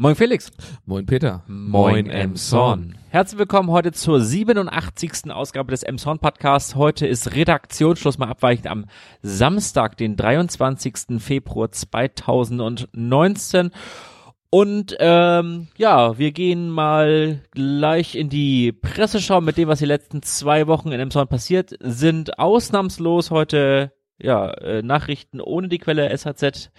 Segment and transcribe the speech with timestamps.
[0.00, 0.50] Moin Felix.
[0.86, 1.42] Moin Peter.
[1.46, 2.96] Moin Emson.
[3.10, 5.30] Herzlich willkommen heute zur 87.
[5.30, 6.74] Ausgabe des Emson Podcasts.
[6.74, 8.86] Heute ist Redaktionsschluss mal abweichend am
[9.20, 11.18] Samstag, den 23.
[11.18, 13.72] Februar 2019.
[14.48, 20.22] Und ähm, ja, wir gehen mal gleich in die Presseschau mit dem, was die letzten
[20.22, 22.38] zwei Wochen in Emson passiert sind.
[22.38, 23.92] Ausnahmslos heute
[24.22, 26.70] ja, äh, Nachrichten ohne die Quelle SHZ.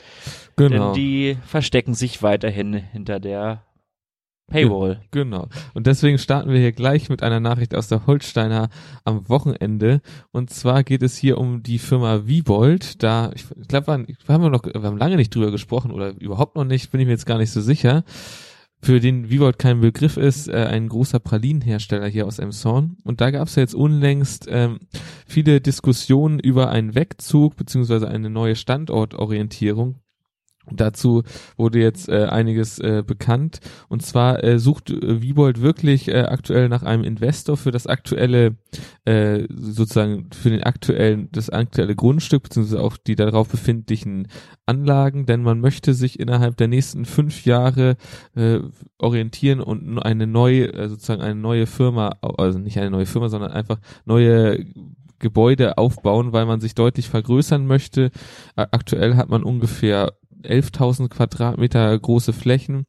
[0.55, 0.69] Genau.
[0.69, 3.63] Denn die verstecken sich weiterhin hinter der
[4.51, 5.01] Paywall.
[5.11, 5.47] Genau.
[5.73, 8.69] Und deswegen starten wir hier gleich mit einer Nachricht aus der Holsteiner
[9.05, 10.01] am Wochenende.
[10.31, 13.01] Und zwar geht es hier um die Firma Viebold.
[13.01, 16.55] Da, ich glaube, wir haben wir noch, wir haben lange nicht drüber gesprochen oder überhaupt
[16.55, 18.03] noch nicht, bin ich mir jetzt gar nicht so sicher
[18.81, 22.97] für den Vivold kein Begriff ist, äh, ein großer Pralinenhersteller hier aus Emshorn.
[23.03, 24.79] Und da gab es ja jetzt unlängst ähm,
[25.25, 29.97] viele Diskussionen über einen Wegzug beziehungsweise eine neue Standortorientierung
[30.69, 31.23] Dazu
[31.57, 33.59] wurde jetzt äh, einiges äh, bekannt.
[33.89, 38.55] Und zwar äh, sucht äh, Wiebold wirklich äh, aktuell nach einem Investor für das aktuelle,
[39.05, 44.27] äh, sozusagen für den aktuellen, das aktuelle Grundstück, beziehungsweise auch die darauf befindlichen
[44.65, 47.97] Anlagen, denn man möchte sich innerhalb der nächsten fünf Jahre
[48.35, 48.59] äh,
[48.99, 53.51] orientieren und eine neue, äh, sozusagen eine neue Firma, also nicht eine neue Firma, sondern
[53.51, 54.65] einfach neue
[55.19, 58.11] Gebäude aufbauen, weil man sich deutlich vergrößern möchte.
[58.55, 60.13] Aktuell hat man ungefähr
[60.43, 62.85] 11.000 Quadratmeter große Flächen.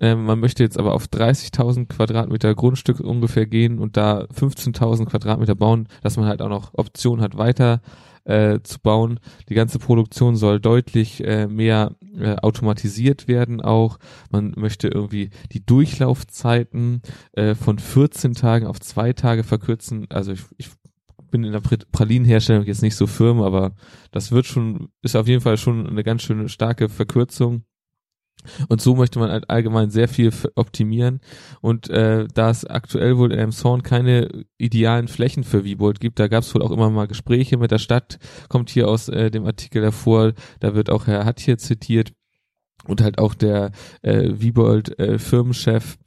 [0.00, 5.54] Ähm, man möchte jetzt aber auf 30.000 Quadratmeter Grundstück ungefähr gehen und da 15.000 Quadratmeter
[5.54, 7.80] bauen, dass man halt auch noch Option hat, weiter
[8.24, 9.18] äh, zu bauen.
[9.48, 13.98] Die ganze Produktion soll deutlich äh, mehr äh, automatisiert werden auch.
[14.30, 20.06] Man möchte irgendwie die Durchlaufzeiten äh, von 14 Tagen auf zwei Tage verkürzen.
[20.10, 20.68] Also ich, ich
[21.30, 23.74] bin in der Pralinenherstellung jetzt nicht so firm, aber
[24.10, 27.64] das wird schon, ist auf jeden Fall schon eine ganz schöne starke Verkürzung.
[28.68, 31.20] Und so möchte man halt allgemein sehr viel optimieren.
[31.60, 36.28] Und äh, da es aktuell wohl in Elmshorn keine idealen Flächen für Viebold gibt, da
[36.28, 39.44] gab es wohl auch immer mal Gespräche mit der Stadt, kommt hier aus äh, dem
[39.44, 42.12] Artikel hervor, da wird auch Herr Hatt hier zitiert
[42.86, 43.72] und halt auch der
[44.02, 45.98] äh, Wiebold äh, Firmenchef,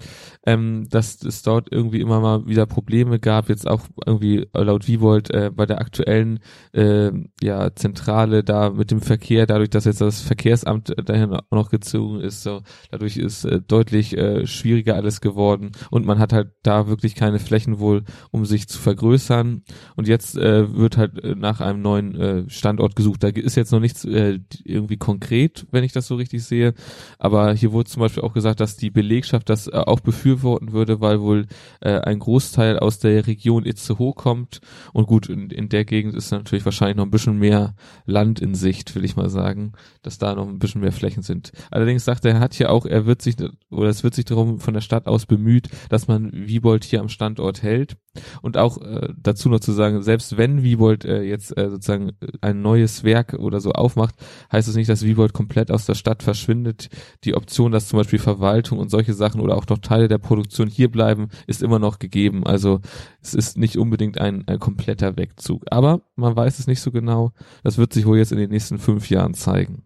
[0.45, 5.31] ähm, dass es dort irgendwie immer mal wieder Probleme gab, jetzt auch irgendwie laut Wiebold
[5.31, 6.39] äh, bei der aktuellen
[6.73, 11.69] äh, ja Zentrale da mit dem Verkehr, dadurch, dass jetzt das Verkehrsamt dahin auch noch
[11.69, 16.49] gezogen ist, so dadurch ist äh, deutlich äh, schwieriger alles geworden und man hat halt
[16.63, 19.63] da wirklich keine Flächen wohl, um sich zu vergrößern
[19.95, 23.23] und jetzt äh, wird halt äh, nach einem neuen äh, Standort gesucht.
[23.23, 26.73] Da ist jetzt noch nichts äh, irgendwie konkret, wenn ich das so richtig sehe
[27.19, 29.99] aber hier wurde zum Beispiel auch gesagt, dass die Belegschaft das äh, auch
[30.35, 31.47] befürworten würde, weil wohl
[31.81, 34.61] äh, ein Großteil aus der Region Itzehoe kommt.
[34.93, 37.75] Und gut, in, in der Gegend ist natürlich wahrscheinlich noch ein bisschen mehr
[38.05, 41.51] Land in Sicht, will ich mal sagen, dass da noch ein bisschen mehr Flächen sind.
[41.69, 43.35] Allerdings sagt er, hat hier auch, er wird sich,
[43.69, 47.09] oder es wird sich darum von der Stadt aus bemüht, dass man Wiebold hier am
[47.09, 47.97] Standort hält.
[48.41, 52.61] Und auch äh, dazu noch zu sagen, selbst wenn Wiebold äh, jetzt äh, sozusagen ein
[52.61, 54.15] neues Werk oder so aufmacht,
[54.51, 56.89] heißt es das nicht, dass Wiebold komplett aus der Stadt verschwindet.
[57.23, 60.67] Die Option, dass zum Beispiel Verwaltung und solche Sachen oder auch noch Teile der Produktion
[60.67, 62.45] hier bleiben, ist immer noch gegeben.
[62.45, 62.79] Also
[63.21, 65.63] es ist nicht unbedingt ein, ein kompletter Wegzug.
[65.69, 67.31] Aber man weiß es nicht so genau.
[67.63, 69.83] Das wird sich wohl jetzt in den nächsten fünf Jahren zeigen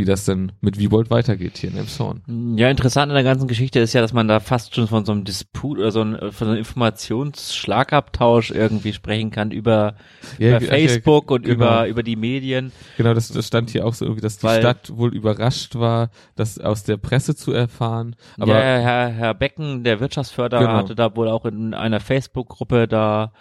[0.00, 2.22] wie das denn mit Wiebold weitergeht hier in Emshorn.
[2.56, 5.12] Ja, interessant an der ganzen Geschichte ist ja, dass man da fast schon von so
[5.12, 9.94] einem Disput oder so, ein, von so einem Informationsschlagabtausch irgendwie sprechen kann über,
[10.38, 11.54] ja, über Facebook ja, und genau.
[11.54, 12.72] über, über die Medien.
[12.96, 16.10] Genau, das, das stand hier auch so irgendwie, dass die Weil, Stadt wohl überrascht war,
[16.34, 18.16] das aus der Presse zu erfahren.
[18.38, 20.72] Aber ja, Herr, Herr Becken, der Wirtschaftsförderer, genau.
[20.74, 23.32] hatte da wohl auch in einer Facebook-Gruppe da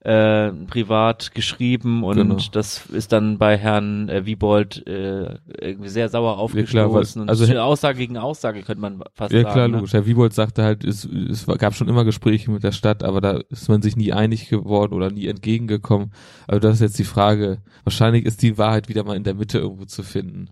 [0.00, 2.36] äh, privat geschrieben und genau.
[2.52, 7.28] das ist dann bei Herrn äh, Wiebold äh, irgendwie sehr sauer aufgestoßen ja, klar, und
[7.28, 9.46] also Aussage gegen Aussage könnte man fast ja, sagen.
[9.48, 9.76] Ja klar, ne?
[9.76, 9.92] logisch.
[9.92, 13.40] Herr Wiebold sagte halt, es, es gab schon immer Gespräche mit der Stadt, aber da
[13.50, 16.12] ist man sich nie einig geworden oder nie entgegengekommen.
[16.46, 17.58] Also das ist jetzt die Frage.
[17.82, 20.50] Wahrscheinlich ist die Wahrheit wieder mal in der Mitte irgendwo zu finden.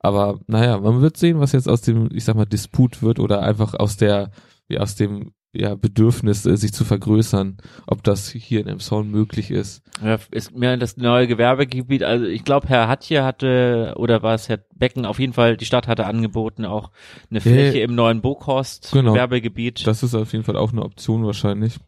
[0.00, 3.42] Aber naja, man wird sehen, was jetzt aus dem, ich sag mal, Disput wird oder
[3.42, 4.32] einfach aus der,
[4.66, 9.50] wie aus dem ja, Bedürfnis, äh, sich zu vergrößern, ob das hier in Emshorn möglich
[9.50, 9.82] ist.
[10.02, 14.48] Ja, ist mir das neue Gewerbegebiet, also ich glaube, Herr Hatje hatte, oder war es
[14.48, 16.90] Herr Becken, auf jeden Fall, die Stadt hatte angeboten, auch
[17.30, 19.86] eine Fläche hey, im neuen Bokhorst genau, Gewerbegebiet.
[19.86, 21.78] Das ist auf jeden Fall auch eine Option wahrscheinlich.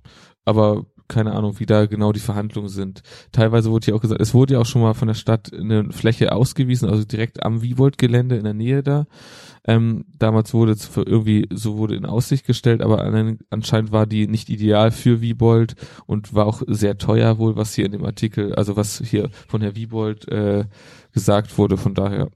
[0.44, 3.02] Aber keine Ahnung, wie da genau die Verhandlungen sind.
[3.32, 5.92] Teilweise wurde ja auch gesagt, es wurde ja auch schon mal von der Stadt eine
[5.92, 9.06] Fläche ausgewiesen, also direkt am Wiewold-Gelände in der Nähe da.
[9.64, 13.04] Ähm, damals wurde es irgendwie, so wurde in Aussicht gestellt, aber
[13.50, 15.76] anscheinend war die nicht ideal für Wiebold
[16.06, 19.60] und war auch sehr teuer wohl, was hier in dem Artikel, also was hier von
[19.60, 20.64] Herr Wiebold äh,
[21.12, 21.76] gesagt wurde.
[21.76, 22.28] Von daher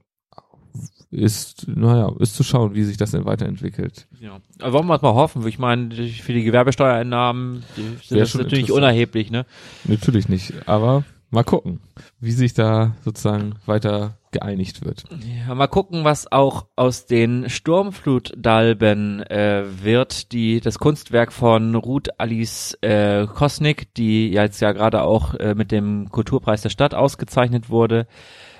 [1.11, 4.07] ist, naja, ist zu schauen, wie sich das denn weiterentwickelt.
[4.19, 4.39] Ja.
[4.59, 5.45] Aber wollen wir es mal hoffen?
[5.47, 9.45] Ich meine, für die Gewerbesteuereinnahmen die sind Wäre das natürlich unerheblich, ne?
[9.85, 11.79] Natürlich nicht, aber mal gucken,
[12.19, 15.05] wie sich da sozusagen weiter geeinigt wird.
[15.47, 22.19] Ja, mal gucken, was auch aus den Sturmflutdalben äh, wird, die das Kunstwerk von Ruth
[22.19, 27.69] Alice äh, Kosnick, die jetzt ja gerade auch äh, mit dem Kulturpreis der Stadt ausgezeichnet
[27.69, 28.07] wurde.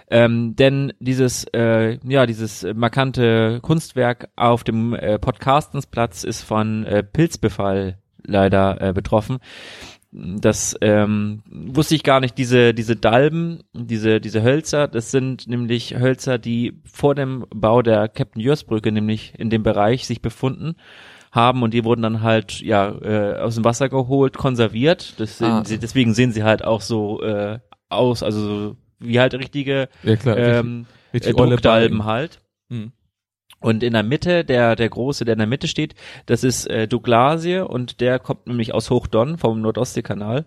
[0.10, 7.04] Ähm, denn dieses, äh, ja, dieses markante Kunstwerk auf dem äh, Podcastensplatz ist von äh,
[7.04, 9.40] Pilzbefall leider äh, betroffen.
[10.12, 12.38] Das ähm, wusste ich gar nicht.
[12.38, 18.08] Diese diese Dalben, diese diese Hölzer, das sind nämlich Hölzer, die vor dem Bau der
[18.08, 20.76] Captain Jörs Brücke nämlich in dem Bereich sich befunden
[21.34, 25.20] haben und die wurden dann halt ja äh, aus dem Wasser geholt, konserviert.
[25.20, 25.64] Das Ah.
[25.66, 27.60] sie, deswegen sehen sie halt auch so äh,
[27.90, 32.40] aus, also so wie halt richtige Ja klar, ähm, richtig, olle Druckdalben halt.
[32.70, 32.92] Mhm.
[33.60, 35.96] Und in der Mitte, der, der große, der in der Mitte steht,
[36.28, 40.46] das ist äh, Douglasie und der kommt nämlich aus Hochdonn vom Nordostseekanal.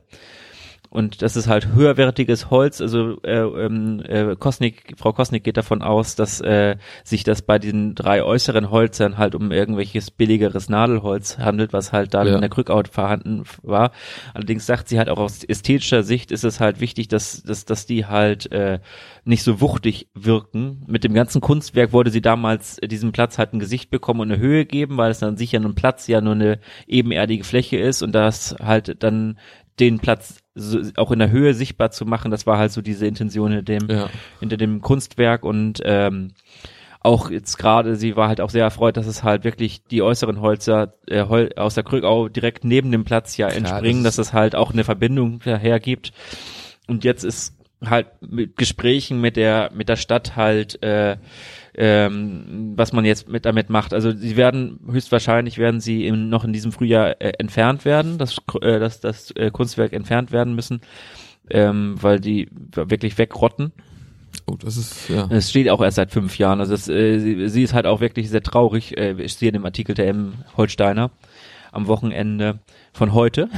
[0.92, 2.80] Und das ist halt höherwertiges Holz.
[2.80, 7.60] Also äh, ähm, äh, Kosnik, Frau Kosnik geht davon aus, dass äh, sich das bei
[7.60, 12.34] diesen drei äußeren Holzern halt um irgendwelches billigeres Nadelholz handelt, was halt da Ja.
[12.34, 13.92] in der Krückout vorhanden war.
[14.34, 17.86] Allerdings sagt sie halt auch aus ästhetischer Sicht ist es halt wichtig, dass, dass, dass
[17.86, 18.80] die halt äh,
[19.24, 20.82] nicht so wuchtig wirken.
[20.88, 24.32] Mit dem ganzen Kunstwerk wollte sie damals äh, diesem Platz halt ein Gesicht bekommen und
[24.32, 26.58] eine Höhe geben, weil es dann sicher ein Platz ja nur eine
[26.88, 29.38] ebenerdige Fläche ist und das halt dann
[29.80, 33.06] den Platz so, auch in der Höhe sichtbar zu machen, das war halt so diese
[33.06, 34.10] Intention hinter dem, Ja.
[34.40, 36.32] hinter dem Kunstwerk und ähm,
[37.02, 40.40] auch jetzt gerade, sie war halt auch sehr erfreut, dass es halt wirklich die äußeren
[40.40, 44.32] Holzer äh, Hol aus der Krückau direkt neben dem Platz ja entspringen, das dass es
[44.34, 46.12] halt auch eine Verbindung daher gibt.
[46.86, 51.16] Und jetzt ist halt mit Gesprächen mit der mit der Stadt halt äh,
[51.82, 53.94] ähm, was man jetzt mit damit macht.
[53.94, 58.36] Also sie werden höchstwahrscheinlich werden sie im, noch in diesem Frühjahr äh, entfernt werden, das
[58.60, 60.82] äh, das das äh, Kunstwerk entfernt werden müssen,
[61.48, 63.72] ähm, weil die wirklich wegrotten.
[64.46, 65.26] Oh, das ist, ja.
[65.30, 66.60] Es steht auch erst seit fünf Jahren.
[66.60, 68.98] Also es, äh, sie, sie ist halt auch wirklich sehr traurig.
[68.98, 70.34] Äh, ich sehe in dem Artikel der M.
[70.58, 71.10] Holsteiner
[71.72, 72.58] am Wochenende
[72.92, 73.48] von heute,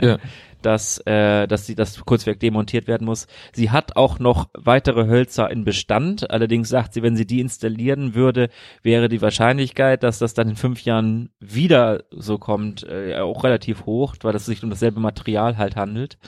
[0.00, 0.18] ja.
[0.62, 3.26] dass, äh, dass sie das Kunstwerk demontiert werden muss.
[3.52, 6.30] Sie hat auch noch weitere Hölzer in Bestand.
[6.30, 8.48] Allerdings sagt sie, wenn sie die installieren würde,
[8.82, 13.86] wäre die Wahrscheinlichkeit, dass das dann in fünf Jahren wieder so kommt, äh, auch relativ
[13.86, 16.18] hoch, weil es sich um dasselbe Material halt handelt.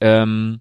[0.00, 0.60] Ähm,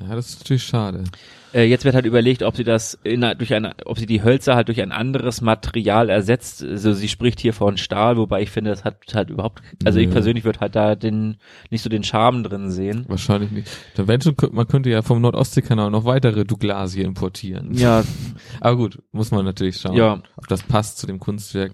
[0.00, 1.04] Ja, das ist natürlich schade.
[1.52, 4.54] äh, jetzt wird halt überlegt, ob sie das in, durch eine, ob sie die Hölzer
[4.54, 6.62] halt durch ein anderes Material ersetzt.
[6.62, 10.06] Also sie spricht hier von Stahl, wobei ich finde, das hat halt überhaupt, also ich
[10.06, 10.12] Nö.
[10.12, 11.38] persönlich würde halt da den
[11.70, 13.04] nicht so den Charme drin sehen.
[13.08, 13.68] Wahrscheinlich nicht.
[13.96, 17.74] Dann wenn schon, man könnte ja vom Nordostseekanal noch weitere Douglasie importieren.
[17.74, 18.04] Ja,
[18.60, 20.22] Aber gut, muss man natürlich schauen, Ja.
[20.36, 21.72] ob das passt zu dem Kunstwerk.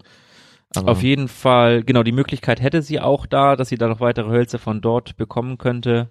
[0.76, 4.00] Aber auf jeden Fall, genau, die Möglichkeit hätte sie auch da, dass sie da noch
[4.00, 6.10] weitere Hölzer von dort bekommen könnte.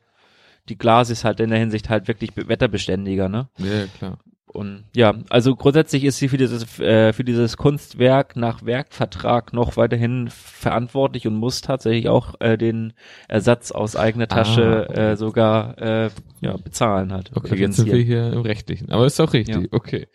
[0.69, 3.49] Die Glas ist halt in der Hinsicht halt wirklich be- wetterbeständiger, ne?
[3.57, 4.19] Ja, klar.
[4.45, 9.77] Und ja, also grundsätzlich ist sie für dieses äh, für dieses Kunstwerk nach Werkvertrag noch
[9.77, 12.93] weiterhin verantwortlich und muss tatsächlich auch äh, den
[13.27, 16.09] Ersatz aus eigener Tasche Ah, äh, sogar äh,
[16.41, 17.31] ja bezahlen halt.
[17.33, 18.91] Okay, jetzt sind wir hier im Rechtlichen.
[18.91, 19.61] Aber ist auch richtig, Ja.
[19.71, 20.07] okay.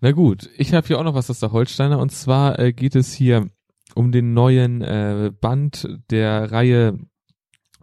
[0.00, 2.96] Na gut, ich habe hier auch noch was aus der Holsteiner und zwar äh, geht
[2.96, 3.46] es hier
[3.94, 6.98] um den neuen äh, Band der Reihe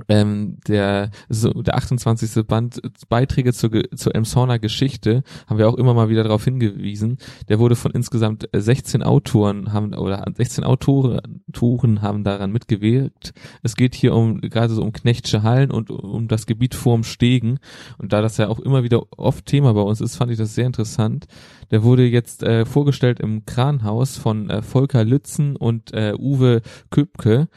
[0.07, 2.45] ähm, der so der 28.
[2.45, 7.17] Band äh, Beiträge zur, zur Emshorner Geschichte haben wir auch immer mal wieder darauf hingewiesen.
[7.47, 13.33] Der wurde von insgesamt äh, 16 Autoren haben oder 16 Autoren, Autoren haben daran mitgewirkt.
[13.63, 17.59] Es geht hier um gerade so um Knechtsche Hallen und um das Gebiet vorm Stegen
[17.97, 20.55] und da das ja auch immer wieder oft Thema bei uns ist, fand ich das
[20.55, 21.25] sehr interessant.
[21.71, 27.47] Der wurde jetzt äh, vorgestellt im Kranhaus von äh, Volker Lützen und äh, Uwe Köpke.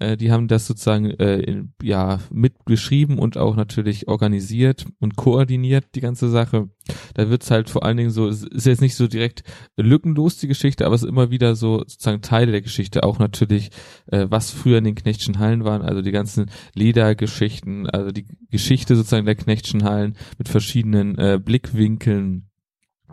[0.00, 5.94] Äh, die haben das sozusagen äh, in, ja mitgeschrieben und auch natürlich organisiert und koordiniert
[5.94, 6.70] die ganze Sache.
[7.14, 9.44] Da wird's halt vor allen Dingen so, es ist jetzt nicht so direkt
[9.76, 13.70] lückenlos die Geschichte, aber es ist immer wieder so sozusagen Teile der Geschichte, auch natürlich,
[14.06, 18.96] äh, was früher in den Knechtschen Hallen waren, also die ganzen Ledergeschichten, also die Geschichte
[18.96, 22.49] sozusagen der Knechtschen Hallen mit verschiedenen äh, Blickwinkeln.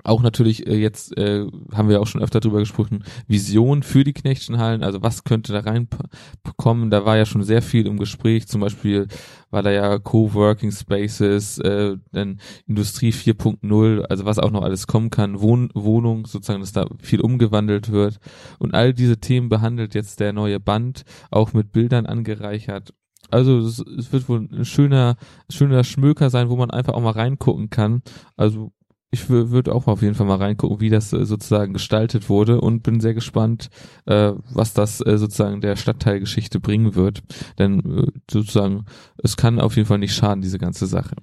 [0.04, 4.14] Auch natürlich äh, jetzt äh, haben wir auch schon öfter drüber gesprochen, Vision für die
[4.14, 8.48] Knechtschen Hallen, also was könnte da reinkommen, da war ja schon sehr viel im Gespräch,
[8.48, 9.08] zum Beispiel
[9.50, 15.10] war da ja Coworking Spaces, äh, dann Industrie 4.0, also was auch noch alles kommen
[15.10, 18.18] kann, Wohn Wohnung sozusagen, dass da viel umgewandelt wird.
[18.60, 22.94] Und all diese Themen behandelt jetzt der neue Band, auch mit Bildern angereichert.
[23.30, 25.18] Also es, es wird wohl ein schöner,
[25.50, 28.02] schöner Schmöker sein, wo man einfach auch mal reingucken kann.
[28.36, 28.72] Also
[29.10, 32.84] ich würde auch auf jeden Fall mal reingucken, wie das äh, sozusagen gestaltet wurde und
[32.84, 33.70] bin sehr gespannt,
[34.06, 37.24] äh, was das äh, sozusagen der Stadtteilgeschichte bringen wird.
[37.58, 38.86] Denn äh, sozusagen,
[39.18, 41.16] es kann auf jeden Fall nicht schaden, diese ganze Sache.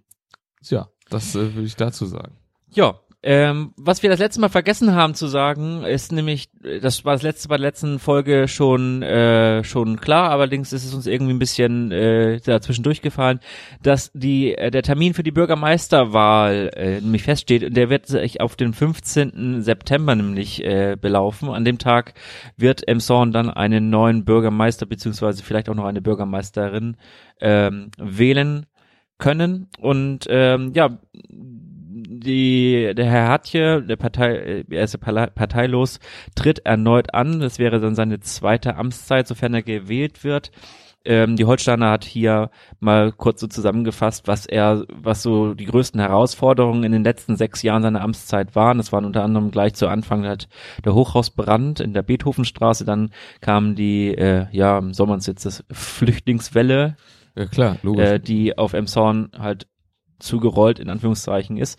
[0.63, 2.37] Ja, das äh, würde ich dazu sagen.
[2.71, 6.51] Ja, ähm, was wir das letzte Mal vergessen haben zu sagen, ist nämlich,
[6.83, 10.93] das war das letzte bei der letzten Folge schon äh, schon klar, allerdings ist es
[10.93, 13.41] uns irgendwie ein bisschen äh, dazwischen durchgefallen,
[13.83, 18.43] dass die äh, der Termin für die Bürgermeisterwahl äh, nämlich feststeht und der wird sich
[18.43, 19.63] auf den 15.
[19.63, 21.49] September nämlich äh, belaufen.
[21.49, 22.13] An dem Tag
[22.59, 26.99] wird Emshorn dann einen neuen Bürgermeister beziehungsweise vielleicht auch noch eine Bürgermeisterin
[27.41, 28.67] ähm, wählen
[29.17, 30.99] können und ähm, ja
[32.25, 36.01] die, der Herr Hatje, der Partei, er ist parteilos,
[36.35, 37.41] tritt erneut an.
[37.41, 40.51] Das wäre dann seine zweite Amtszeit, sofern er gewählt wird.
[41.07, 42.51] Ähm, die Holsteiner hat hier
[42.81, 47.63] mal kurz so zusammengefasst, was er, was so die größten Herausforderungen in den letzten sechs
[47.63, 48.79] Jahren seiner Amtszeit waren.
[48.79, 50.49] Das waren unter anderem gleich zu Anfang halt
[50.83, 53.11] der Hochhausbrand in der Beethovenstraße, dann
[53.43, 56.97] kam die, äh, ja, soll man es jetzt das Flüchtlingswelle,
[57.37, 58.09] ja, klar, logisch.
[58.09, 59.67] Äh, die auf Emshorn halt
[60.25, 61.79] zugerollt in Anführungszeichen ist.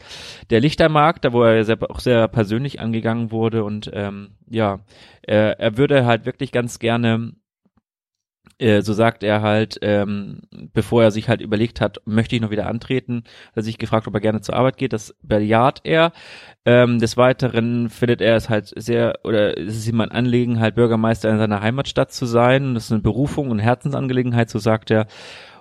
[0.50, 4.80] Der Lichtermarkt, da wo er sehr, auch sehr persönlich angegangen wurde und ähm, ja,
[5.22, 7.34] er, er würde halt wirklich ganz gerne
[8.58, 12.52] äh, so sagt er halt, ähm, bevor er sich halt überlegt hat, möchte ich noch
[12.52, 14.94] wieder antreten, hat er sich gefragt, ob er gerne zur Arbeit geht.
[14.94, 16.14] Das bejaht er.
[16.66, 20.76] Ähm, des Weiteren findet er es halt sehr, oder es ist ihm ein Anliegen, halt
[20.76, 22.76] Bürgermeister in seiner Heimatstadt zu sein.
[22.76, 25.08] Das ist eine Berufung und Herzensangelegenheit, so sagt er.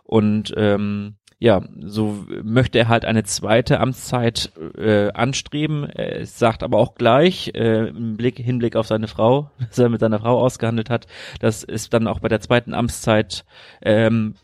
[0.05, 5.85] Und ähm, ja, so möchte er halt eine zweite Amtszeit äh, anstreben.
[5.85, 10.01] Er sagt aber auch gleich, äh, im Blick, Hinblick auf seine Frau, dass er mit
[10.01, 11.07] seiner Frau ausgehandelt hat,
[11.41, 13.45] dass es dann auch bei der zweiten Amtszeit
[13.83, 14.37] ähm,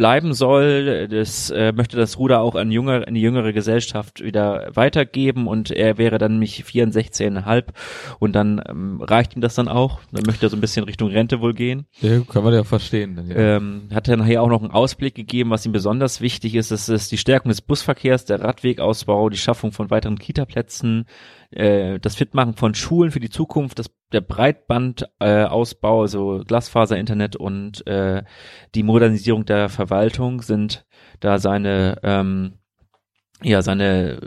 [0.00, 1.08] bleiben soll.
[1.08, 5.70] Das äh, möchte das Ruder auch an jüngere, in die jüngere Gesellschaft wieder weitergeben und
[5.70, 7.64] er wäre dann mich 64,5
[8.18, 10.00] und dann ähm, reicht ihm das dann auch.
[10.10, 11.84] Dann möchte er so ein bisschen Richtung Rente wohl gehen.
[12.00, 13.14] Ja, kann man ja verstehen.
[13.14, 13.36] Dann, ja.
[13.36, 16.70] Ähm, hat er nachher auch noch einen Ausblick gegeben, was ihm besonders wichtig ist.
[16.70, 21.04] Das ist die Stärkung des Busverkehrs, der Radwegausbau, die Schaffung von weiteren Kitaplätzen,
[21.50, 27.86] äh, das Fitmachen von Schulen für die Zukunft, das, der Breitbandausbau, äh, also Glasfaser-Internet und
[27.86, 28.22] äh,
[28.74, 30.86] die Modernisierung der Verwaltung sind
[31.20, 32.59] da seine ähm,
[33.42, 34.18] ja, seine,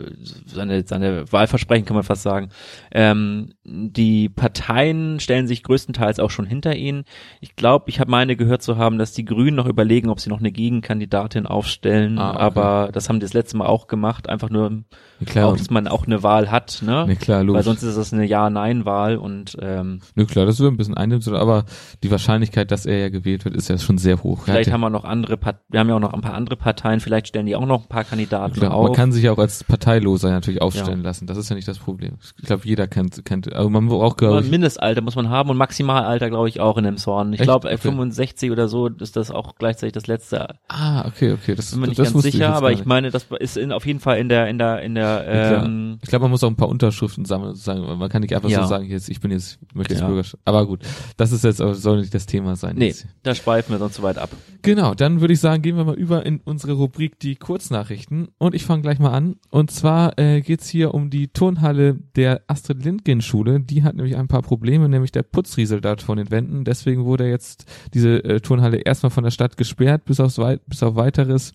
[0.46, 2.48] seine, seine Wahlversprechen kann man fast sagen.
[2.90, 7.04] Ähm, die Parteien stellen sich größtenteils auch schon hinter ihn.
[7.40, 10.30] Ich glaube, ich habe meine gehört zu haben, dass die Grünen noch überlegen, ob sie
[10.30, 12.18] noch eine Gegenkandidatin aufstellen.
[12.18, 12.40] Ah, okay.
[12.40, 14.82] Aber das haben die das letzte Mal auch gemacht, einfach nur,
[15.26, 15.48] klar.
[15.48, 17.04] Auch, dass man auch eine Wahl hat, ne?
[17.06, 17.58] Nee, klar, logisch.
[17.58, 21.26] Weil sonst ist das eine Ja-Nein-Wahl und ähm, nee, klar, das ist ein bisschen einnimmt,
[21.28, 21.64] aber
[22.02, 24.42] die Wahrscheinlichkeit, dass er ja gewählt wird, ist ja schon sehr hoch.
[24.44, 27.00] Vielleicht haben wir noch andere, Part wir haben ja auch noch ein paar andere Parteien,
[27.00, 30.30] vielleicht stellen die auch noch ein paar Kandidaten klar, auf kann sich auch als Parteiloser
[30.30, 31.04] natürlich aufstellen ja.
[31.04, 31.26] lassen.
[31.26, 32.14] Das ist ja nicht das Problem.
[32.38, 34.50] Ich glaube, jeder kennt, kennt, aber man braucht, glaube ich.
[34.50, 37.34] Mindestalter muss man haben und Maximalalter, glaube ich, auch in dem Zorn.
[37.34, 37.76] Ich glaube, okay.
[37.76, 40.54] 65 oder so ist das auch gleichzeitig das letzte.
[40.68, 41.54] Ah, okay, okay.
[41.54, 44.00] Das, bin mir nicht ganz sicher, ich aber ich meine, das ist in, auf jeden
[44.00, 46.70] Fall in der, in der, in der, ähm, Ich glaube, man muss auch ein paar
[46.70, 47.82] Unterschriften sammeln, sozusagen.
[47.98, 48.62] Man kann nicht einfach ja.
[48.62, 50.06] so sagen, jetzt, ich bin jetzt, möchte jetzt ja.
[50.06, 50.42] Bürgerschaft.
[50.46, 50.80] Aber gut.
[51.18, 52.76] Das ist jetzt, soll nicht das Thema sein.
[52.76, 54.30] Nee, da schweifen wir sonst zu weit ab.
[54.62, 54.94] Genau.
[54.94, 58.28] Dann würde ich sagen, gehen wir mal über in unsere Rubrik, die Kurznachrichten.
[58.38, 59.36] Und ich fange gleich mal an.
[59.50, 63.60] Und zwar äh, geht hier um die Turnhalle der Astrid Lindgren Schule.
[63.60, 66.64] Die hat nämlich ein paar Probleme, nämlich der Putz rieselt dort von den Wänden.
[66.64, 70.82] Deswegen wurde jetzt diese äh, Turnhalle erstmal von der Stadt gesperrt, bis, aufs Wei bis
[70.82, 71.52] auf weiteres.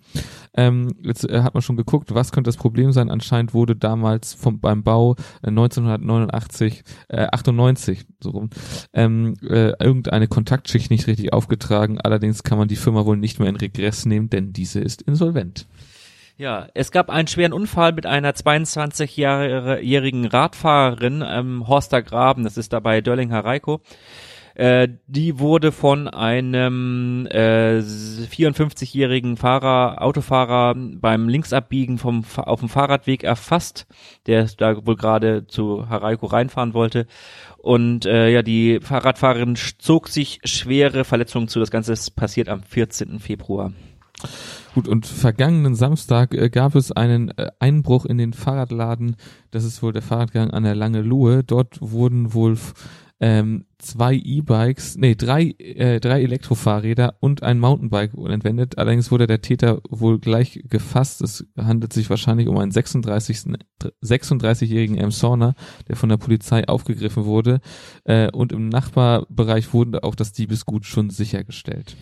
[0.56, 3.10] Ähm, jetzt äh, hat man schon geguckt, was könnte das Problem sein.
[3.10, 8.50] Anscheinend wurde damals vom, beim Bau äh, 1989, äh, 98, so rum,
[8.94, 12.00] ähm, äh, irgendeine Kontaktschicht nicht richtig aufgetragen.
[12.00, 15.68] Allerdings kann man die Firma wohl nicht mehr in Regress nehmen, denn diese ist insolvent.
[16.40, 22.72] Ja, es gab einen schweren Unfall mit einer 22-jährigen Radfahrerin am Horster Graben, das ist
[22.72, 23.82] dabei Dörlinger Reiko.
[24.56, 33.26] Äh, die wurde von einem äh, 54-jährigen Fahrer, Autofahrer beim Linksabbiegen vom auf dem Fahrradweg
[33.26, 33.86] erfasst,
[34.26, 37.06] der da wohl gerade zu Haraiko reinfahren wollte.
[37.58, 41.60] Und äh, ja, die Fahrradfahrerin zog sich schwere Verletzungen zu.
[41.60, 43.20] Das Ganze ist passiert am 14.
[43.20, 43.74] Februar.
[44.76, 49.16] Gut, und vergangenen Samstag äh, gab es einen äh, Einbruch in den Fahrradladen.
[49.52, 51.44] Das ist wohl der Fahrradgang an der Lange Luhe.
[51.44, 52.58] Dort wurden wohl
[53.22, 58.78] ähm, zwei E-Bikes, nee, drei, äh, drei Elektrofahrräder und ein Mountainbike entwendet.
[58.78, 61.22] Allerdings wurde der Täter wohl gleich gefasst.
[61.22, 63.58] Es handelt sich wahrscheinlich um einen 36,
[64.02, 65.56] 36-jährigen Emsorner,
[65.90, 67.60] der von der Polizei aufgegriffen wurde.
[68.06, 71.98] Äh, und im Nachbarbereich wurde auch das Diebesgut schon sichergestellt.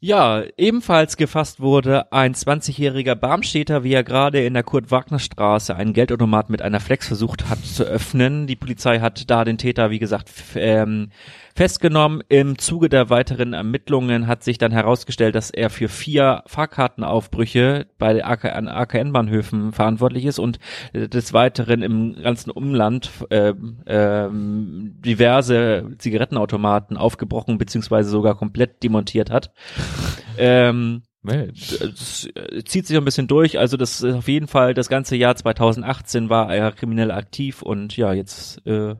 [0.00, 6.50] Ja, ebenfalls gefasst wurde ein 20-jähriger Barmstädter, wie er gerade in der Kurt-Wagner-Straße einen Geldautomat
[6.50, 8.46] mit einer Flex versucht hat zu öffnen.
[8.46, 11.10] Die Polizei hat da den Täter, wie gesagt, ähm,
[11.58, 12.22] festgenommen.
[12.28, 18.24] Im Zuge der weiteren Ermittlungen hat sich dann herausgestellt, dass er für vier Fahrkartenaufbrüche bei
[18.24, 20.60] AK AKN-Bahnhöfen verantwortlich ist und
[20.94, 23.54] des Weiteren im ganzen Umland äh,
[23.86, 28.04] äh, diverse Zigarettenautomaten aufgebrochen bzw.
[28.04, 29.52] sogar komplett demontiert hat.
[30.38, 31.78] ähm, Mensch.
[31.78, 32.28] Das
[32.64, 33.58] zieht sich ein bisschen durch.
[33.58, 37.96] Also das ist auf jeden Fall das ganze Jahr 2018 war er kriminell aktiv und
[37.96, 38.94] ja, jetzt äh,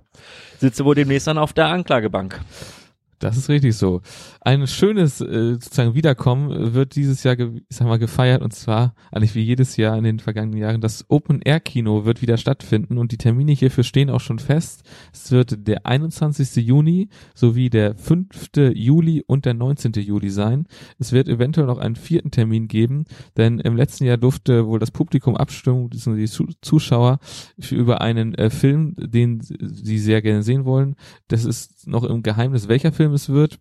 [0.58, 2.40] sitzt er wohl demnächst dann auf der Anklagebank.
[3.18, 4.00] Das ist richtig so.
[4.40, 7.36] Ein schönes äh, sozusagen Wiederkommen wird dieses Jahr,
[7.68, 10.80] sag mal, gefeiert und zwar eigentlich wie jedes Jahr in den vergangenen Jahren.
[10.80, 14.82] Das Open Air Kino wird wieder stattfinden und die Termine hierfür stehen auch schon fest.
[15.12, 16.56] Es wird der 21.
[16.64, 18.28] Juni sowie der 5.
[18.74, 19.92] Juli und der 19.
[19.94, 20.66] Juli sein.
[20.98, 23.04] Es wird eventuell noch einen vierten Termin geben,
[23.36, 26.28] denn im letzten Jahr durfte wohl das Publikum abstimmen, die
[26.60, 27.18] Zuschauer
[27.70, 30.94] über einen äh, Film, den sie sehr gerne sehen wollen.
[31.28, 33.58] Das ist noch im Geheimnis, welcher Film es wird.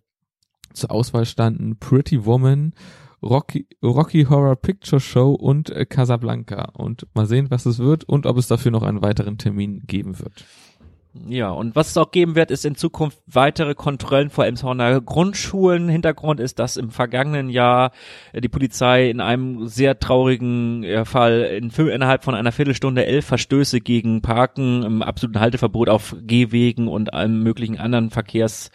[0.72, 2.74] Zur Auswahl standen Pretty Woman,
[3.22, 6.70] Rocky, Rocky Horror Picture Show und äh, Casablanca.
[6.74, 10.18] Und mal sehen, was es wird und ob es dafür noch einen weiteren Termin geben
[10.18, 10.44] wird.
[11.26, 15.88] Ja, und was es auch geben wird, ist in Zukunft weitere Kontrollen vor Emshorner Grundschulen.
[15.88, 17.92] Hintergrund ist, dass im vergangenen Jahr
[18.32, 23.26] äh, die Polizei in einem sehr traurigen äh, Fall in, innerhalb von einer Viertelstunde elf
[23.26, 28.70] Verstöße gegen Parken, im absoluten Halteverbot auf Gehwegen und allen möglichen anderen Verkehrs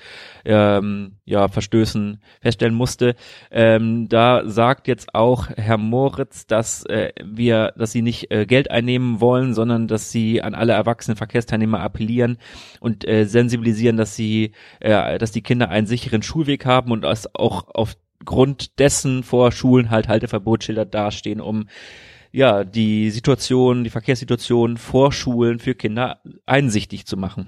[0.45, 3.15] ähm, ja, Verstößen feststellen musste.
[3.51, 8.69] Ähm, da sagt jetzt auch Herr Moritz, dass äh, wir, dass sie nicht äh, Geld
[8.69, 12.32] einnehmen wollen, sondern dass sie an alle erwachsenen Verkehrsteilnehmer appellieren
[12.79, 17.33] und äh, sensibilisieren, dass sie, äh, dass die Kinder einen sicheren Schulweg haben und dass
[17.35, 21.67] auch aufgrund dessen vor Schulen halt Halteverbotsschilder dastehen, um
[22.31, 27.47] ja, die Situation, die Verkehrssituation vor Schulen für Kinder einsichtig zu machen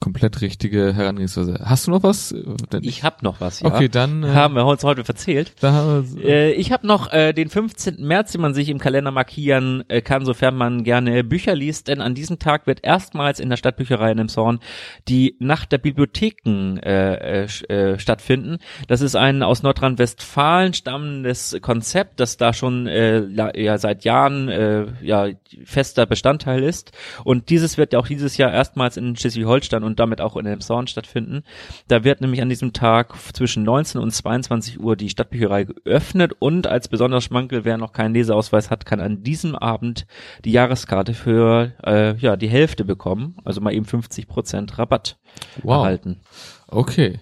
[0.00, 1.60] komplett richtige Herangehensweise.
[1.64, 2.34] Hast du noch was?
[2.82, 3.66] Ich habe noch was, ja.
[3.66, 5.52] Okay, dann äh, haben wir uns heute verzählt.
[5.60, 8.06] Wir, äh, ich habe noch äh, den 15.
[8.06, 12.00] März, den man sich im Kalender markieren äh, kann, sofern man gerne Bücher liest, denn
[12.00, 14.60] an diesem Tag wird erstmals in der Stadtbücherei in Emshorn
[15.08, 18.58] die Nacht der Bibliotheken äh, äh, äh stattfinden.
[18.86, 24.86] Das ist ein aus Nordrhein-Westfalen stammendes Konzept, das da schon äh, ja seit Jahren äh,
[25.02, 25.28] ja
[25.64, 26.92] fester Bestandteil ist
[27.24, 30.60] und dieses wird ja auch dieses Jahr erstmals in Schleswig-Holstein und damit auch in dem
[30.60, 31.42] Sound stattfinden.
[31.88, 36.66] Da wird nämlich an diesem Tag zwischen 19 und 22 Uhr die Stadtbücherei geöffnet und
[36.66, 40.06] als besonders Schmankel, wer noch keinen Leseausweis hat, kann an diesem Abend
[40.44, 45.18] die Jahreskarte für äh, ja die Hälfte bekommen, also mal eben 50 Prozent Rabatt
[45.62, 45.78] wow.
[45.78, 46.20] erhalten.
[46.68, 47.18] Okay.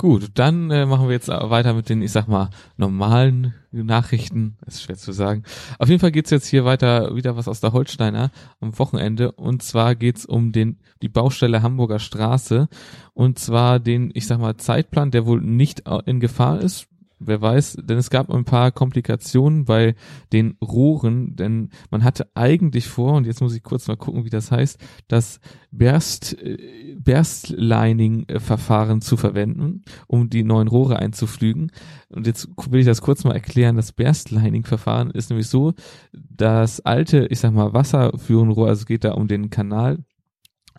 [0.00, 4.56] Gut, dann äh, machen wir jetzt weiter mit den, ich sag mal, normalen Nachrichten.
[4.66, 5.42] ist schwer zu sagen.
[5.78, 9.32] Auf jeden Fall geht's jetzt hier weiter, wieder was aus der Holsteiner am Wochenende.
[9.32, 12.70] Und zwar geht's um den, die Baustelle Hamburger Straße.
[13.12, 16.88] Und zwar den, ich sag mal, Zeitplan, der wohl nicht in Gefahr ist
[17.20, 19.94] wer weiß, denn es gab ein paar Komplikationen bei
[20.32, 24.30] den Rohren, denn man hatte eigentlich vor, und jetzt muss ich kurz mal gucken, wie
[24.30, 25.38] das heißt, das
[25.70, 31.70] Berst, äh, Berstlining-Verfahren zu verwenden, um die neuen Rohre einzuflügen.
[32.08, 33.76] Und jetzt will ich das kurz mal erklären.
[33.76, 35.74] Das Berstlining-Verfahren ist nämlich so,
[36.12, 39.98] das alte, ich sag mal, Wasserführenrohr, also geht da um den Kanal,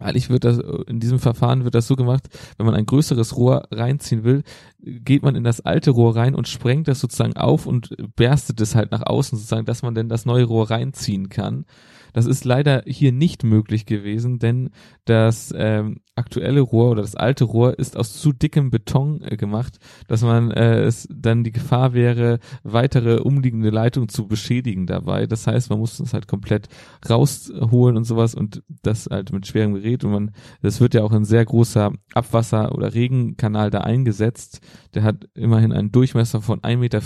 [0.01, 3.63] eigentlich wird das, in diesem Verfahren wird das so gemacht, wenn man ein größeres Rohr
[3.71, 4.43] reinziehen will,
[4.79, 8.75] geht man in das alte Rohr rein und sprengt das sozusagen auf und berstet es
[8.75, 11.65] halt nach außen sozusagen, dass man denn das neue Rohr reinziehen kann.
[12.13, 14.69] Das ist leider hier nicht möglich gewesen, denn
[15.05, 19.77] das ähm, aktuelle Rohr oder das alte Rohr ist aus zu dickem Beton äh, gemacht,
[20.07, 25.25] dass man äh, es dann die Gefahr wäre, weitere umliegende Leitungen zu beschädigen dabei.
[25.25, 26.67] Das heißt, man muss es halt komplett
[27.09, 31.11] rausholen und sowas und das halt mit schwerem Gerät und man, das wird ja auch
[31.11, 34.61] ein sehr großer Abwasser- oder Regenkanal da eingesetzt.
[34.93, 37.01] Der hat immerhin einen Durchmesser von 1,40 Meter.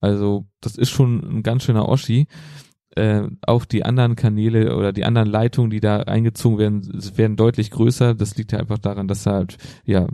[0.00, 2.28] Also das ist schon ein ganz schöner Oschi
[2.96, 7.70] äh, auch die anderen Kanäle oder die anderen Leitungen, die da eingezogen werden, werden deutlich
[7.70, 8.14] größer.
[8.14, 10.06] Das liegt ja einfach daran, dass halt, ja,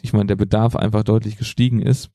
[0.00, 2.10] ich meine, der Bedarf einfach deutlich gestiegen ist.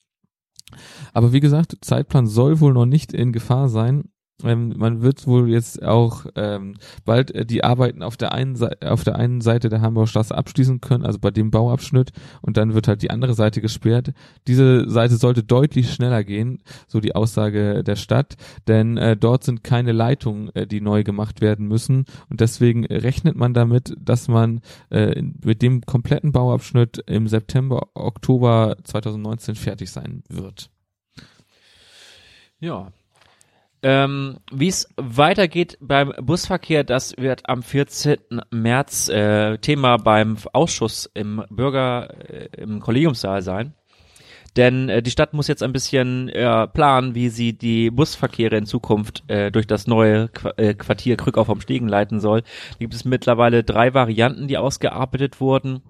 [1.13, 4.09] Aber wie gesagt, Zeitplan soll wohl noch nicht in Gefahr sein.
[4.43, 8.91] Ähm, man wird wohl jetzt auch ähm, bald äh, die Arbeiten auf der einen Seite
[8.91, 12.75] auf der einen Seite der Hamburger Straße abschließen können, also bei dem Bauabschnitt, und dann
[12.75, 14.13] wird halt die andere Seite gesperrt.
[14.45, 18.35] Diese Seite sollte deutlich schneller gehen, so die Aussage der Stadt,
[18.67, 23.35] denn äh, dort sind keine Leitungen, äh, die neu gemacht werden müssen, und deswegen rechnet
[23.35, 30.23] man damit, dass man äh, mit dem kompletten Bauabschnitt im September, Oktober 2019 fertig sein
[30.29, 30.69] wird.
[32.59, 32.91] Ja.
[33.83, 38.17] Ähm, Wie es weitergeht beim Busverkehr, das wird am 14.
[38.49, 43.73] März äh, Thema beim Ausschuss im Bürger, äh, im Kollegiumssaal sein.
[44.57, 48.65] Denn äh, die Stadt muss jetzt ein bisschen äh, planen, wie sie die Busverkehre in
[48.65, 52.41] Zukunft äh, durch das neue Qu äh, Quartier Krückau vom Stegen leiten soll.
[52.41, 55.83] Da gibt es mittlerweile drei Varianten, die ausgearbeitet wurden.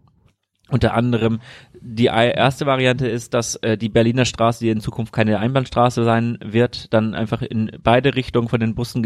[0.70, 1.40] Unter anderem
[1.80, 6.38] die erste Variante ist, dass äh, die Berliner Straße, die in Zukunft keine Einbahnstraße sein
[6.44, 9.02] wird, dann einfach in beide Richtungen von den Bussen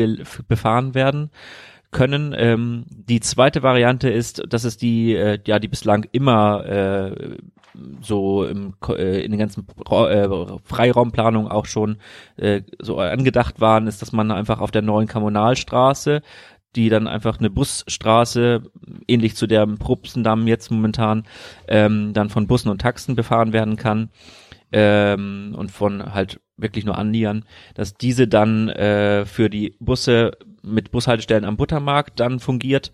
[0.48, 1.30] befahren werden
[1.92, 2.34] können.
[2.36, 7.38] Ähm, die zweite Variante ist, dass es die, äh, ja, die bislang immer äh,
[8.02, 10.28] so im, äh, in den ganzen äh,
[10.64, 11.98] Freiraumplanungen auch schon
[12.38, 16.22] äh, so angedacht waren, ist, dass man einfach auf der neuen Kommunalstraße
[16.76, 18.64] die dann einfach eine Busstraße,
[19.08, 21.24] ähnlich zu der Probstendamm jetzt momentan,
[21.68, 24.10] ähm, dann von Bussen und Taxen befahren werden kann
[24.72, 30.32] ähm, und von halt wirklich nur annähern, dass diese dann äh, für die Busse
[30.62, 32.92] mit Bushaltestellen am Buttermarkt dann fungiert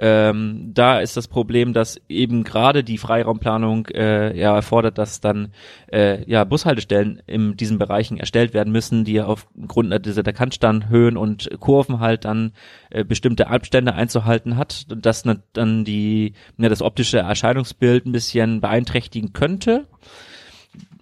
[0.00, 5.52] ähm, da ist das Problem, dass eben gerade die Freiraumplanung äh, ja erfordert, dass dann
[5.92, 11.98] äh, ja Bushaltestellen in diesen Bereichen erstellt werden müssen, die aufgrund dieser Kantstandhöhen und Kurven
[11.98, 12.52] halt dann
[12.90, 19.32] äh, bestimmte Abstände einzuhalten hat, das dann die ja, das optische Erscheinungsbild ein bisschen beeinträchtigen
[19.32, 19.86] könnte.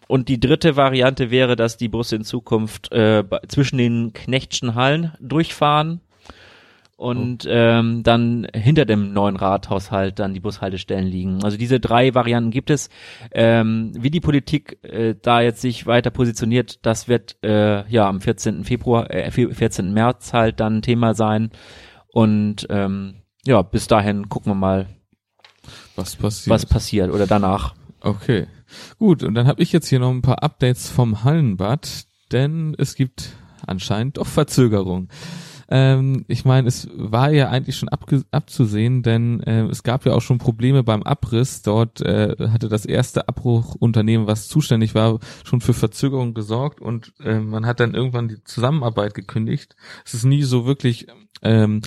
[0.09, 5.13] Und die dritte Variante wäre, dass die Busse in Zukunft äh, zwischen den Knechtschen Hallen
[5.21, 6.01] durchfahren
[6.97, 7.51] und oh.
[7.51, 11.45] ähm, dann hinter dem neuen Rathaushalt dann die Bushaltestellen liegen.
[11.45, 12.89] Also diese drei Varianten gibt es.
[13.33, 18.21] Ähm, wie die Politik äh, da jetzt sich weiter positioniert, das wird äh, ja am
[18.21, 18.65] 14.
[18.65, 19.93] Februar, äh, 14.
[19.93, 21.51] März halt dann Thema sein.
[22.13, 24.87] Und ähm, ja, bis dahin gucken wir mal,
[25.97, 26.55] was passiert.
[26.55, 27.75] Was passiert oder danach.
[28.01, 28.47] Okay.
[28.99, 32.95] Gut, und dann habe ich jetzt hier noch ein paar Updates vom Hallenbad, denn es
[32.95, 33.33] gibt
[33.67, 35.09] anscheinend doch Verzögerung.
[35.69, 40.23] Ähm, ich meine, es war ja eigentlich schon abzusehen, denn äh, es gab ja auch
[40.23, 41.63] schon Probleme beim Abriss.
[41.63, 47.39] Dort äh, hatte das erste Abbruchunternehmen, was zuständig war, schon für Verzögerung gesorgt und äh,
[47.39, 49.77] man hat dann irgendwann die Zusammenarbeit gekündigt.
[50.05, 51.09] Es ist nie so wirklich
[51.43, 51.83] ähm,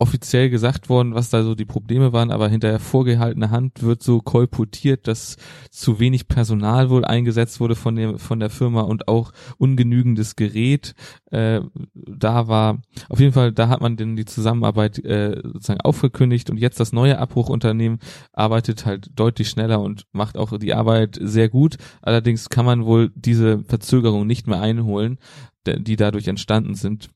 [0.00, 4.20] offiziell gesagt worden, was da so die Probleme waren, aber hinterher vorgehaltene Hand wird so
[4.20, 5.36] kolportiert, dass
[5.70, 10.94] zu wenig Personal wohl eingesetzt wurde von der von der Firma und auch ungenügendes Gerät
[11.32, 11.60] äh,
[11.94, 12.80] da war.
[13.08, 16.92] Auf jeden Fall, da hat man denn die Zusammenarbeit äh, sozusagen aufgekündigt und jetzt das
[16.92, 17.98] neue Abbruchunternehmen
[18.32, 21.76] arbeitet halt deutlich schneller und macht auch die Arbeit sehr gut.
[22.02, 25.18] Allerdings kann man wohl diese Verzögerung nicht mehr einholen,
[25.66, 27.10] die dadurch entstanden sind.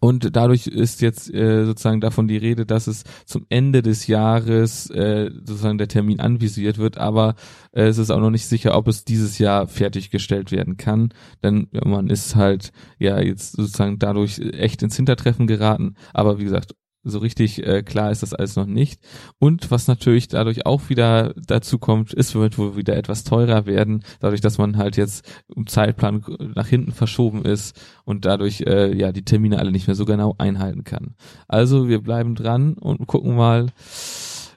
[0.00, 4.90] Und dadurch ist jetzt äh, sozusagen davon die Rede, dass es zum Ende des Jahres
[4.90, 7.34] äh, sozusagen der Termin anvisiert wird, aber
[7.72, 11.10] äh, es ist auch noch nicht sicher, ob es dieses Jahr fertiggestellt werden kann,
[11.42, 15.94] denn man ist halt ja jetzt sozusagen dadurch echt ins Hintertreffen geraten.
[16.12, 16.74] Aber wie gesagt,
[17.06, 19.00] so richtig äh, klar ist das alles noch nicht.
[19.38, 24.02] Und was natürlich dadurch auch wieder dazu kommt, ist, wird wohl wieder etwas teurer werden,
[24.20, 29.12] dadurch, dass man halt jetzt im Zeitplan nach hinten verschoben ist und dadurch äh, ja
[29.12, 31.14] die Termine alle nicht mehr so genau einhalten kann.
[31.46, 33.68] Also wir bleiben dran und gucken mal,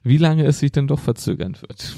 [0.03, 1.95] wie lange es sich denn doch verzögern wird.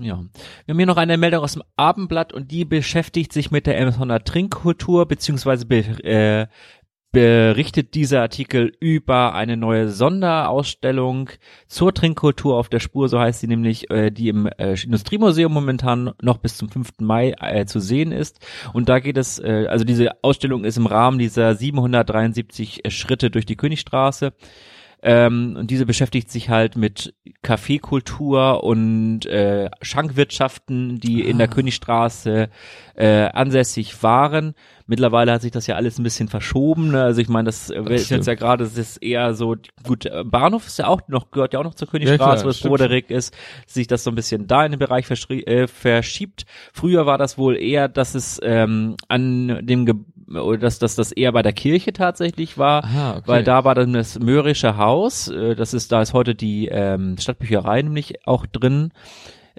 [0.00, 0.24] Ja.
[0.64, 3.78] Wir haben hier noch eine Meldung aus dem Abendblatt und die beschäftigt sich mit der
[3.78, 6.46] Emsonner Trinkkultur beziehungsweise äh,
[7.10, 11.30] berichtet dieser Artikel über eine neue Sonderausstellung
[11.66, 16.12] zur Trinkkultur auf der Spur, so heißt sie nämlich, äh, die im äh, Industriemuseum momentan
[16.20, 17.00] noch bis zum 5.
[17.00, 18.46] Mai äh, zu sehen ist.
[18.74, 23.46] Und da geht es, äh, also diese Ausstellung ist im Rahmen dieser 773 Schritte durch
[23.46, 24.34] die Königstraße.
[25.02, 31.28] Ähm, und diese beschäftigt sich halt mit Kaffeekultur und äh, Schankwirtschaften, die ah.
[31.28, 31.52] in der ah.
[31.52, 32.48] Königstraße
[32.94, 34.54] äh, ansässig waren.
[34.86, 36.90] Mittlerweile hat sich das ja alles ein bisschen verschoben.
[36.90, 37.02] Ne?
[37.02, 40.24] Also ich meine, das, das ist jetzt ja gerade, es ist eher so, gut, äh,
[40.24, 43.10] Bahnhof ist ja auch noch, gehört ja auch noch zur Königstraße, ja, wo es Roderick
[43.10, 46.44] ist, sich das so ein bisschen da in den Bereich äh, verschiebt.
[46.72, 49.94] Früher war das wohl eher, dass es ähm, an dem Ge
[50.30, 53.22] oder dass, dass das eher bei der Kirche tatsächlich war, Aha, okay.
[53.26, 57.16] weil da war dann das Möhrische Haus, äh, das ist, da ist heute die ähm,
[57.18, 58.92] Stadtbücherei nämlich auch drin.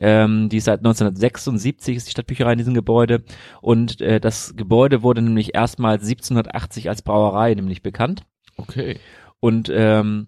[0.01, 3.23] Ähm, die ist seit 1976 ist die Stadtbücherei in diesem Gebäude
[3.59, 8.23] und äh, das Gebäude wurde nämlich erstmals 1780 als Brauerei nämlich bekannt.
[8.55, 8.97] Okay.
[9.41, 10.27] Und ähm,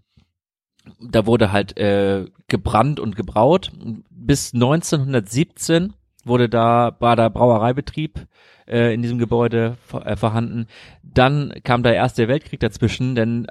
[0.99, 3.71] da wurde halt äh, gebrannt und gebraut.
[4.09, 5.93] Bis 1917
[6.25, 8.27] wurde da war der Brauereibetrieb
[8.71, 10.67] äh, in diesem Gebäude äh, vorhanden.
[11.03, 13.47] Dann kam der Erste Weltkrieg dazwischen, denn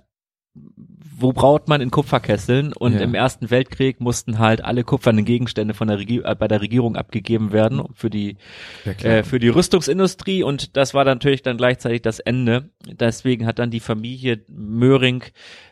[1.16, 3.00] wo braut man in Kupferkesseln und Ja.
[3.00, 6.96] im Ersten Weltkrieg mussten halt alle kupfernen Gegenstände von der Regie äh, bei der Regierung
[6.96, 8.36] abgegeben werden für die
[8.84, 12.70] Ja, äh, für die Rüstungsindustrie und das war dann natürlich dann gleichzeitig das Ende.
[12.86, 15.22] Deswegen hat dann die Familie Möhring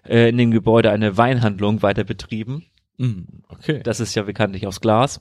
[0.06, 2.66] äh, in dem Gebäude eine Weinhandlung weiter betrieben.
[2.98, 3.80] Mhm, okay.
[3.82, 5.20] Das ist ja bekanntlich aus Glas.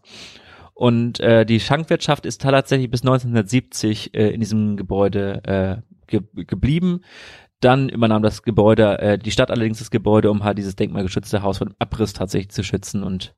[0.78, 7.02] Und äh, die Schankwirtschaft ist tatsächlich bis 1970 äh, in diesem Gebäude äh, ge geblieben.
[7.62, 11.58] Dann übernahm das Gebäude, äh, die Stadt allerdings das Gebäude, um halt dieses denkmalgeschützte Haus
[11.58, 13.34] von Abriss tatsächlich zu schützen und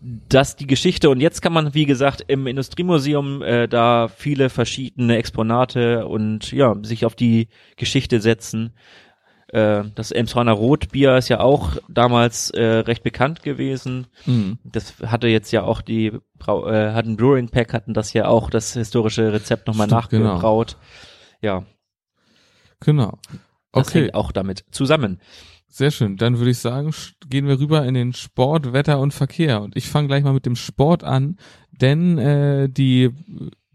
[0.00, 5.16] das die Geschichte und jetzt kann man wie gesagt im Industriemuseum äh, da viele verschiedene
[5.16, 8.74] Exponate und ja sich auf die Geschichte setzen.
[9.48, 14.06] Äh, das Elmshorner Rotbier ist ja auch damals äh, recht bekannt gewesen.
[14.26, 14.58] Mhm.
[14.64, 18.50] Das hatte jetzt ja auch die Brau äh, hatten Brewing Pack hatten das ja auch
[18.50, 19.96] das historische Rezept nochmal genau.
[20.00, 20.76] nachgebraut.
[21.40, 21.64] Ja,
[22.80, 23.18] Genau.
[23.72, 25.20] das Okay, hängt auch damit zusammen.
[25.66, 26.16] sehr schön.
[26.16, 26.92] Dann würde ich sagen,
[27.28, 29.62] gehen wir rüber in den Sport, Wetter und Verkehr.
[29.62, 31.38] Und ich fange gleich mal mit dem Sport an,
[31.72, 33.10] denn äh, die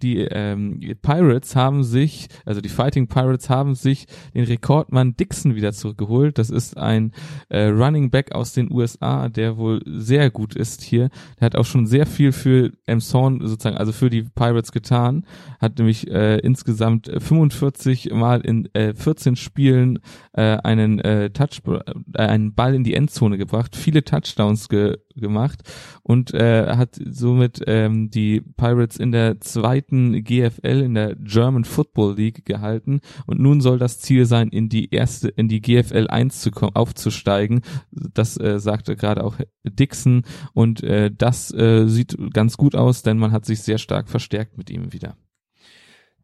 [0.03, 5.71] die ähm, Pirates haben sich, also die Fighting Pirates haben sich den Rekordmann Dixon wieder
[5.71, 6.37] zurückgeholt.
[6.37, 7.13] Das ist ein
[7.49, 11.09] äh, Running Back aus den USA, der wohl sehr gut ist hier.
[11.39, 15.25] Der hat auch schon sehr viel für Emson sozusagen, also für die Pirates getan.
[15.59, 19.99] Hat nämlich äh, insgesamt 45 Mal in äh, 14 Spielen
[20.33, 25.61] äh, einen äh, Touch, äh, einen Ball in die Endzone gebracht, viele Touchdowns ge gemacht
[26.03, 32.15] und äh, hat somit ähm, die Pirates in der zweiten GFL, in der German Football
[32.15, 36.41] League gehalten und nun soll das Ziel sein, in die erste, in die GFL 1
[36.41, 37.61] zu kommen, aufzusteigen.
[37.91, 40.23] Das äh, sagte gerade auch Dixon
[40.53, 44.57] und äh, das äh, sieht ganz gut aus, denn man hat sich sehr stark verstärkt
[44.57, 45.15] mit ihm wieder.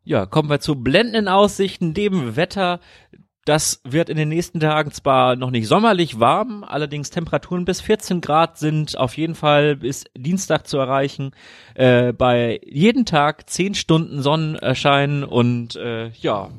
[0.03, 2.79] Ja, kommen wir zu blendenden Aussichten, dem Wetter.
[3.49, 8.21] Das wird in den nächsten Tagen zwar noch nicht sommerlich warm, allerdings Temperaturen bis 14
[8.21, 11.31] Grad sind auf jeden Fall bis Dienstag zu erreichen.
[11.73, 16.49] Äh, bei jeden Tag 10 Stunden Sonnenschein und äh, ja,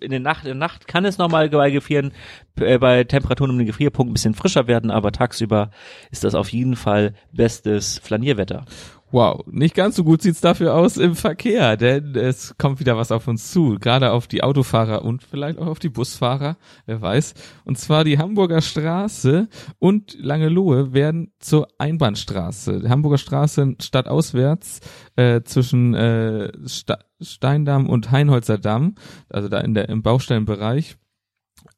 [0.00, 2.10] in der Nacht, in der Nacht kann es nochmal bei Gefrieren,
[2.58, 5.70] äh, bei Temperaturen um den Gefrierpunkt ein bisschen frischer werden, aber tagsüber
[6.10, 8.64] ist das auf jeden Fall bestes Flanierwetter.
[9.12, 13.12] Wow, nicht ganz so gut sieht's dafür aus im Verkehr, denn es kommt wieder was
[13.12, 17.34] auf uns zu, gerade auf die Autofahrer und vielleicht auch auf die Busfahrer, wer weiß.
[17.64, 22.80] Und zwar die Hamburger Straße und Langelohe werden zur Einbahnstraße.
[22.80, 24.80] Die Hamburger Straße stadtauswärts
[25.14, 28.96] äh, zwischen äh, Sta Steindamm und Heinholzer Damm,
[29.30, 30.96] also da in der im Baustellenbereich.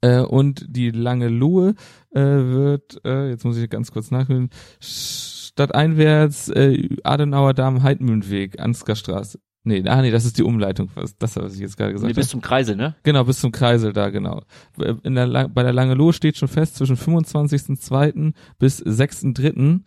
[0.01, 1.75] Äh, und die Langelohe
[2.11, 4.51] äh, wird, äh, jetzt muss ich ganz kurz nachhören,
[5.59, 9.41] stadteinwärts äh, Adenauer Damm Heidmühlenweg, Ansgarstraße.
[9.65, 12.15] Nee, ah nee, das ist die Umleitung, was das was ich jetzt gerade gesagt Nee,
[12.15, 12.95] bis zum Kreisel, ne?
[13.03, 14.43] Genau, bis zum Kreisel da, genau.
[15.03, 18.33] In der, bei der Langelohe steht schon fest, zwischen 25.02.
[18.59, 19.81] bis 6.03.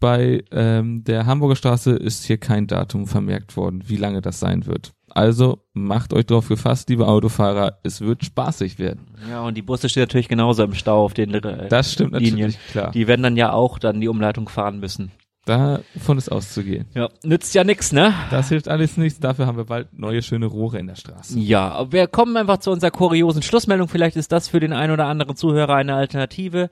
[0.00, 4.66] Bei ähm, der Hamburger Straße ist hier kein Datum vermerkt worden, wie lange das sein
[4.66, 4.92] wird.
[5.10, 9.06] Also macht euch drauf gefasst, liebe Autofahrer, es wird spaßig werden.
[9.30, 12.34] Ja, und die Busse stehen natürlich genauso im Stau auf den äh, Das stimmt Linien.
[12.34, 12.90] natürlich, klar.
[12.90, 15.12] Die werden dann ja auch dann die Umleitung fahren müssen.
[15.46, 16.86] Davon ist auszugehen.
[16.94, 18.14] Ja, nützt ja nix, ne?
[18.30, 21.38] Das hilft alles nichts, dafür haben wir bald neue schöne Rohre in der Straße.
[21.38, 23.88] Ja, wir kommen einfach zu unserer kuriosen Schlussmeldung.
[23.88, 26.70] Vielleicht ist das für den einen oder anderen Zuhörer eine Alternative.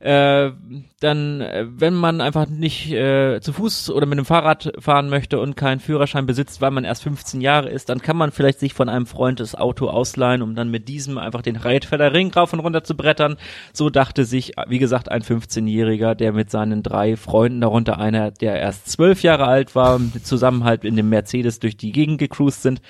[0.00, 0.52] Äh,
[1.00, 5.40] dann, äh, wenn man einfach nicht äh, zu Fuß oder mit dem Fahrrad fahren möchte
[5.40, 8.74] und keinen Führerschein besitzt, weil man erst 15 Jahre ist, dann kann man vielleicht sich
[8.74, 12.52] von einem Freund das Auto ausleihen, um dann mit diesem einfach den Reitfelder Ring rauf
[12.52, 13.38] und runter zu brettern.
[13.72, 18.60] So dachte sich, wie gesagt, ein 15-Jähriger, der mit seinen drei Freunden, darunter einer, der
[18.60, 22.82] erst zwölf Jahre alt war, zusammen halt in dem Mercedes durch die Gegend gecruised sind,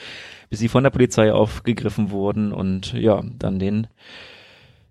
[0.51, 3.87] bis sie von der Polizei aufgegriffen wurden und ja, dann den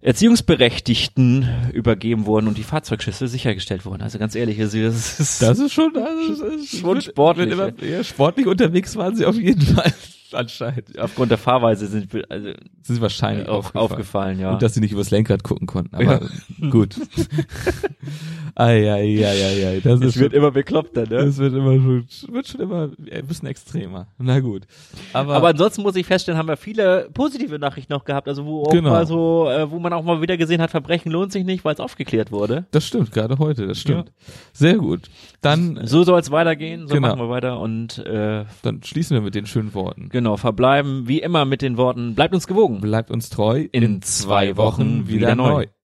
[0.01, 4.03] Erziehungsberechtigten übergeben wurden und die Fahrzeugschlüssel sichergestellt wurden.
[4.03, 7.71] Also ganz ehrlich, also das ist, Das ist schon, also, das ist Schon sportlich, Immer,
[7.83, 9.91] ja, sportlich unterwegs waren sie auf jeden Fall
[10.33, 10.97] anscheinend.
[10.99, 12.47] aufgrund der Fahrweise sind wir also
[12.81, 13.83] Sind sie wahrscheinlich auf, aufgefallen.
[13.91, 14.51] aufgefallen, ja.
[14.53, 16.21] Und dass sie nicht übers Lenkrad gucken konnten, aber
[16.69, 16.95] gut.
[18.55, 19.79] Ei, ei, ei, ei, ei.
[19.83, 21.25] Das, es ist wird schon, immer bekloppter, ne?
[21.25, 24.07] das wird immer schon, wird schon immer ein bisschen extremer.
[24.17, 24.63] Na gut.
[25.13, 28.63] Aber, Aber ansonsten muss ich feststellen, haben wir viele positive Nachrichten noch gehabt, also wo
[28.63, 28.89] auch Genau.
[28.91, 31.73] mal so, äh, wo man auch mal wieder gesehen hat, Verbrechen lohnt sich nicht, weil
[31.73, 32.65] es aufgeklärt wurde.
[32.71, 34.11] das stimmt, gerade heute, das stimmt.
[34.53, 35.01] Sehr gut.
[35.41, 37.09] Dann, So soll es weitergehen, so Genau.
[37.09, 40.09] machen wir weiter und äh, dann schließen wir mit den schönen Worten.
[40.17, 42.81] Genau, verbleiben wie immer mit den Worten, bleibt uns gewogen.
[42.81, 43.67] Bleibt uns treu.
[43.71, 45.67] In zwei Wochen wieder neu.